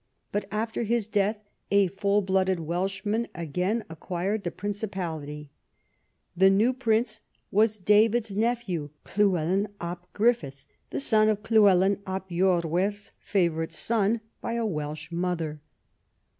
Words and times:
But 0.31 0.45
after 0.49 0.81
his 0.81 1.07
death 1.07 1.43
a 1.69 1.85
full 1.85 2.23
blooded 2.23 2.59
Welshman 2.61 3.27
again 3.35 3.83
ac 3.87 3.97
quired 3.99 4.43
the 4.43 4.49
Principality. 4.49 5.51
The 6.35 6.49
new 6.49 6.73
prince 6.73 7.21
was 7.51 7.77
David's 7.77 8.35
nephew 8.35 8.89
Llywelyn 9.05 9.67
ab 9.79 9.99
Gruffydd, 10.15 10.63
the 10.89 10.99
son 10.99 11.29
of 11.29 11.43
Llywelyn 11.43 11.99
ab 12.07 12.27
lorwerth's 12.31 13.11
favourite 13.19 13.71
son 13.71 14.21
by 14.41 14.53
a 14.53 14.65
Welsh 14.65 15.11
mother. 15.11 15.61